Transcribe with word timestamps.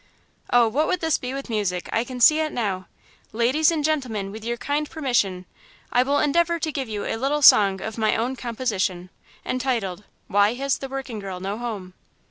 "Oh, 0.49 0.67
what 0.67 0.87
would 0.87 0.99
this 0.99 1.19
be 1.19 1.31
with 1.31 1.47
music! 1.47 1.87
I 1.93 2.03
can 2.03 2.19
see 2.19 2.39
it 2.39 2.51
now! 2.51 2.87
Ladies 3.31 3.69
and 3.69 3.83
gentlemen, 3.83 4.31
with 4.31 4.43
your 4.43 4.57
kind 4.57 4.89
permission, 4.89 5.45
I 5.91 6.01
will 6.01 6.17
endeavour 6.17 6.57
to 6.57 6.71
give 6.71 6.89
you 6.89 7.05
a 7.05 7.17
little 7.17 7.43
song 7.43 7.81
of 7.81 7.99
my 7.99 8.15
own 8.15 8.35
composition, 8.35 9.11
entitled: 9.45 10.03
'Why 10.27 10.55
Has 10.55 10.79
the 10.79 10.89
Working 10.89 11.19
Girl 11.19 11.39
No 11.39 11.55
Home!'" 11.59 11.93